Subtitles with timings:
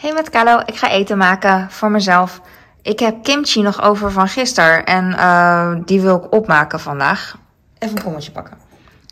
[0.00, 2.40] Hey met Carlo, ik ga eten maken voor mezelf.
[2.82, 7.36] Ik heb kimchi nog over van gisteren en uh, die wil ik opmaken vandaag.
[7.78, 8.56] Even een kommetje pakken.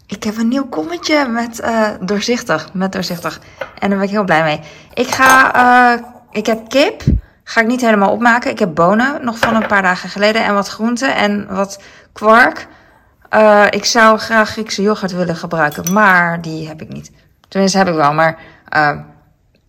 [0.06, 3.40] Ik heb een nieuw kommetje met uh, doorzichtig, met doorzichtig.
[3.78, 4.60] En daar ben ik heel blij mee.
[4.94, 5.56] Ik ga,
[5.94, 6.00] uh,
[6.30, 7.02] ik heb kip,
[7.44, 8.50] ga ik niet helemaal opmaken.
[8.50, 10.44] Ik heb bonen, nog van een paar dagen geleden.
[10.44, 11.82] En wat groenten en wat
[12.12, 12.66] kwark.
[13.70, 17.10] Ik zou graag Griekse yoghurt willen gebruiken, maar die heb ik niet.
[17.48, 18.38] Tenminste, heb ik wel, maar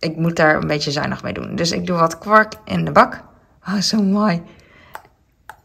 [0.00, 1.56] ik moet daar een beetje zuinig mee doen.
[1.56, 3.20] Dus ik doe wat kwark in de bak.
[3.68, 4.42] Oh, zo mooi.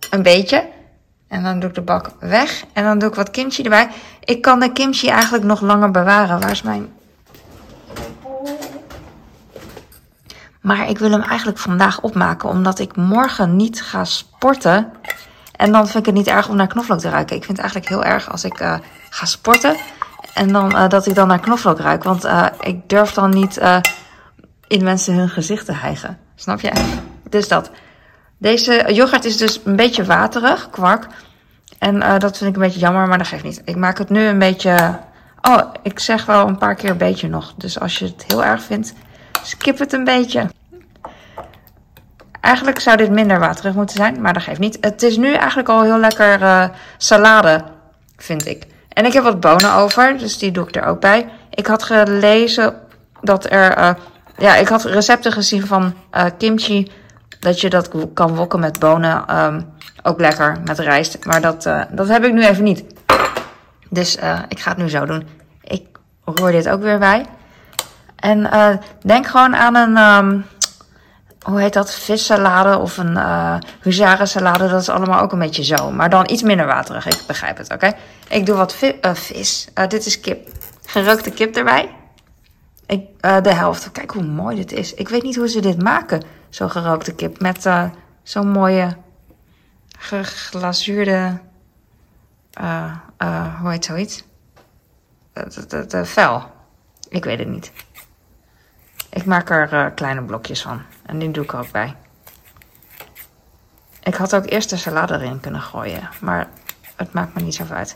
[0.10, 0.68] Een beetje.
[1.28, 2.64] En dan doe ik de bak weg.
[2.74, 3.90] En dan doe ik wat kimchi erbij.
[4.24, 6.40] Ik kan de kimchi eigenlijk nog langer bewaren.
[6.40, 6.94] Waar is mijn...
[10.62, 12.50] Maar ik wil hem eigenlijk vandaag opmaken.
[12.50, 14.92] Omdat ik morgen niet ga sporten.
[15.56, 17.36] En dan vind ik het niet erg om naar knoflook te ruiken.
[17.36, 18.76] Ik vind het eigenlijk heel erg als ik uh,
[19.10, 19.76] ga sporten.
[20.34, 22.04] En dan, uh, dat ik dan naar knoflook ruik.
[22.04, 23.60] Want uh, ik durf dan niet
[24.68, 26.18] in mensen hun gezicht te hijgen.
[26.36, 26.72] Snap je?
[27.30, 27.72] Dus dat.
[28.38, 31.08] Deze yoghurt is dus een beetje waterig, kwark.
[31.80, 33.62] En uh, dat vind ik een beetje jammer, maar dat geeft niet.
[33.66, 35.00] Ik maak het nu een beetje...
[35.42, 37.54] Oh, ik zeg wel een paar keer beetje nog.
[37.58, 38.94] Dus als je het heel erg vindt,
[39.44, 40.50] skip het een beetje.
[42.42, 44.78] Eigenlijk zou dit minder waterig moeten zijn, maar dat geeft niet.
[44.82, 46.66] Het is nu eigenlijk al heel lekker uh,
[46.98, 47.64] salade,
[48.18, 48.68] vind ik.
[48.90, 51.30] En ik heb wat bonen over, dus die doe ik er ook bij.
[51.50, 52.76] Ik had gelezen
[53.22, 53.78] dat er...
[53.78, 53.90] Uh,
[54.38, 56.92] ja, ik had recepten gezien van uh, kimchi.
[57.40, 59.44] Dat je dat kan wokken met bonen.
[59.44, 61.26] Um, ook lekker met rijst.
[61.26, 62.84] Maar dat, uh, dat heb ik nu even niet.
[63.90, 65.28] Dus uh, ik ga het nu zo doen.
[65.62, 65.84] Ik
[66.26, 67.26] roer dit ook weer bij.
[68.16, 68.50] En
[69.02, 70.46] denk gewoon aan een, um,
[71.42, 74.68] hoe heet dat, vissalade of een uh, huzarensalade.
[74.68, 75.92] Dat is allemaal ook een beetje zo.
[75.92, 77.92] Maar dan iets minder waterig, ik begrijp het, oké?
[78.28, 79.68] Ik doe wat vi vis.
[79.88, 80.48] Dit is kip.
[80.86, 81.90] Gerookte kip erbij.
[82.88, 83.92] Uh, de helft.
[83.92, 84.94] Kijk hoe mooi dit is.
[84.94, 86.24] Ik weet niet hoe ze dit maken.
[86.50, 87.40] Zo'n gerookte kip.
[87.40, 87.90] Met uh,
[88.24, 88.98] zo'n mooie
[89.98, 91.40] geglazuurde.
[92.62, 94.24] Uh, hoe heet zoiets?
[95.88, 96.44] De vel.
[97.10, 97.72] Ik weet het niet.
[99.10, 100.82] Ik maak er kleine blokjes van.
[101.06, 101.96] En die doe ik ook bij.
[104.04, 106.10] Ik had ook eerst de salade erin kunnen gooien.
[106.22, 106.48] Maar
[106.96, 107.96] het maakt me niet zoveel uit.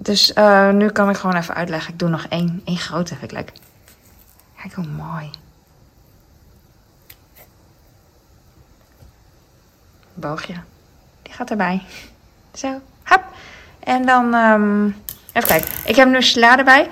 [0.00, 1.92] Dus uh, nu kan ik gewoon even uitleggen.
[1.92, 3.52] Ik doe nog één, één grote, vind ik leuk.
[4.60, 5.30] Kijk hoe mooi.
[10.14, 10.54] Boogje.
[11.22, 11.82] Die gaat erbij.
[12.54, 13.24] Zo, hap.
[13.80, 14.96] En dan, um,
[15.32, 15.68] even kijken.
[15.84, 16.90] Ik heb nu sla erbij.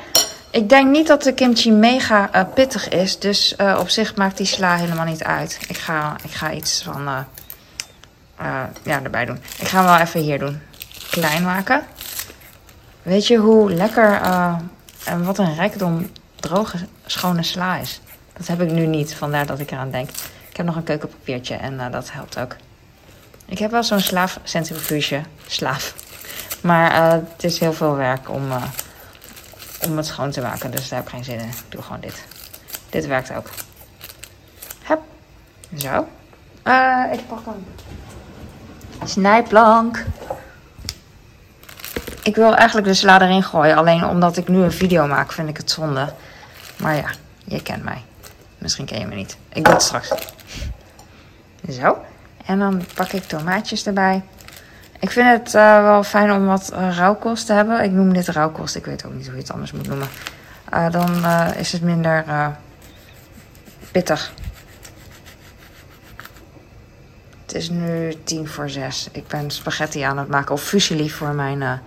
[0.51, 3.19] Ik denk niet dat de kimchi mega uh, pittig is.
[3.19, 5.59] Dus uh, op zich maakt die sla helemaal niet uit.
[5.69, 7.27] Ik ga, ik ga iets van,
[8.83, 9.43] ja, erbij doen.
[9.59, 10.61] Ik ga hem wel even hier doen.
[11.11, 11.87] Klein maken.
[13.07, 14.59] Weet je hoe lekker uh,
[15.05, 18.01] en wat een rijkdom droge, schone sla is?
[18.37, 20.11] Dat heb ik nu niet, vandaar dat ik eraan denk.
[20.51, 22.57] Ik heb nog een keukenpapiertje en uh, dat helpt ook.
[23.45, 25.21] Ik heb wel zo'n slaafcentrifuge.
[25.47, 25.95] Slaaf.
[26.61, 28.43] Maar uh, het is heel veel werk om,
[29.89, 31.49] om het schoon te maken, dus daar heb ik geen zin in.
[31.49, 32.25] Ik doe gewoon dit.
[32.91, 33.51] Dit werkt ook.
[34.83, 35.01] Hup.
[35.77, 36.07] Zo.
[37.13, 37.67] ik pak een
[39.09, 40.05] snijplank.
[42.27, 43.77] Ik wil eigenlijk de sla erin gooien.
[43.77, 46.13] Alleen omdat ik nu een video maak, vind ik het zonde.
[46.77, 47.11] Maar ja,
[47.45, 48.03] je kent mij.
[48.59, 49.37] Misschien ken je me niet.
[49.53, 50.13] Ik doe het straks.
[51.71, 51.99] Zo.
[52.47, 54.23] En dan pak ik tomaatjes erbij.
[55.01, 57.83] Ik vind het uh, wel fijn om wat uh, rauwkost te hebben.
[57.83, 58.77] Ik noem dit rauwkost.
[58.77, 60.09] Ik weet ook niet hoe je het anders moet noemen.
[60.75, 61.27] Uh, dan
[61.57, 62.25] is het minder
[63.93, 64.33] pittig.
[67.43, 69.09] Het is nu tien voor zes.
[69.13, 70.55] Ik ben spaghetti aan het maken.
[70.55, 71.81] Of fusilli voor mijn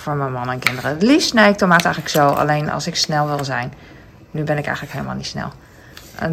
[0.00, 0.90] voor mijn man en kinderen.
[0.90, 3.72] Het liefst snij ik tomaat eigenlijk zo, alleen als ik snel wil zijn.
[4.30, 5.52] Nu ben ik eigenlijk helemaal niet snel.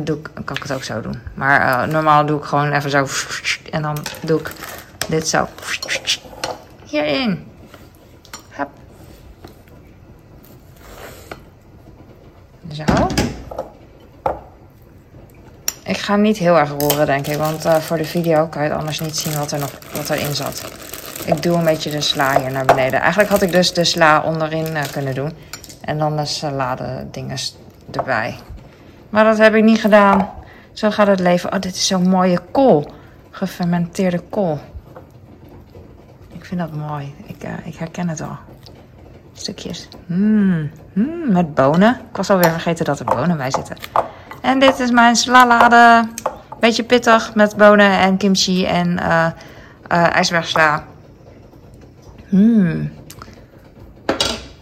[0.03, 1.21] Dan, kan ik het ook zo doen.
[1.33, 3.07] Maar uh, normaal doe ik gewoon even zo.
[3.71, 4.51] En dan doe ik
[5.07, 5.47] dit zo.
[6.83, 7.47] Hierin.
[8.49, 8.69] Hup.
[12.71, 13.07] Zo.
[15.83, 17.37] Ik ga niet heel erg roeren, denk ik.
[17.37, 20.09] Want uh, voor de video kan je het anders niet zien wat er nog wat
[20.09, 20.63] erin zat.
[21.25, 22.99] Ik doe een beetje de sla hier naar beneden.
[22.99, 25.31] Eigenlijk had ik dus de sla onderin uh, kunnen doen.
[25.81, 27.37] En dan de salade dingen
[27.91, 28.35] erbij.
[29.09, 30.29] Maar dat heb ik niet gedaan.
[30.73, 31.53] Zo gaat het leven.
[31.53, 32.91] Oh, dit is zo'n mooie kool.
[33.31, 34.59] Gefermenteerde kool.
[36.33, 37.15] Ik vind dat mooi.
[37.25, 38.37] Ik, uh, ik herken het al.
[39.33, 39.87] Stukjes.
[40.05, 40.71] Mmm.
[40.93, 41.99] Mm, met bonen.
[42.09, 43.75] Ik was alweer vergeten dat er bonen bij zitten.
[44.41, 46.07] En dit is mijn salade.
[46.59, 49.27] Beetje pittig met bonen en kimchi en uh,
[49.87, 50.83] ijsbergsla.
[52.29, 52.91] Hmm.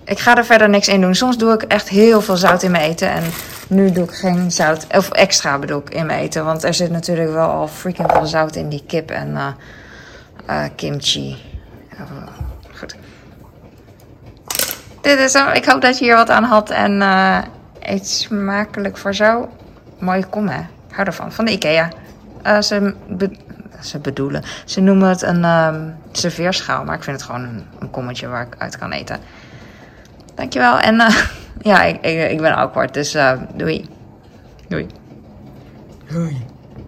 [0.06, 1.16] Ik ga er verder niks in doen.
[1.16, 3.10] Soms doe ik echt heel veel zout in mijn eten.
[3.10, 3.24] En
[3.68, 6.46] nu doe ik geen zout, of extra bedoel ik, in mijn eten.
[6.46, 9.54] Want er zit natuurlijk wel al freaking veel zout in die kip en eh,
[10.46, 11.38] eh, kimchi.
[11.94, 12.02] Uh,
[12.74, 12.96] goed.
[15.02, 15.48] Dit is hem.
[15.54, 17.38] Ik hoop dat je hier wat aan had en uh,
[17.80, 19.50] eet smakelijk voor zo.
[20.00, 20.62] Mooie kom hè.
[20.92, 21.32] Hou ervan.
[21.32, 21.90] Van de Ikea.
[22.62, 22.94] ze,
[23.86, 24.44] ze bedoelen.
[24.66, 26.84] Ze noemen het een um, serveerschaal.
[26.84, 29.20] Maar ik vind het gewoon een, een kommetje waar ik uit kan eten.
[30.36, 30.80] Dankjewel.
[30.80, 31.18] En uh,
[31.72, 32.94] ja, ik, ik, ik ben awkward.
[32.94, 33.90] Dus uh, doei.
[34.68, 34.88] Doei.
[36.10, 36.46] Doei.